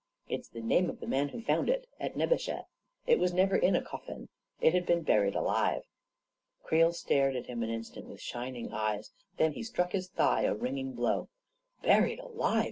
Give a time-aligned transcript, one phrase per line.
[0.35, 2.65] "It's the name of the man who found it— at Nebesheh.
[3.05, 4.29] It was never in a coffin.
[4.59, 5.83] It had been buried alive."
[6.63, 10.55] Creel stared at him an instant with shining eyts; then he struck his thigh a
[10.55, 11.29] ringing blow.
[11.83, 12.59] "Buried alive!"